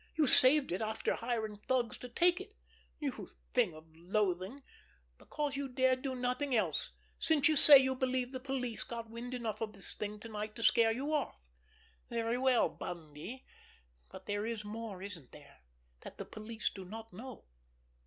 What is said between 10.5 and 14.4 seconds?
to scare you off. Very well, Bundy—but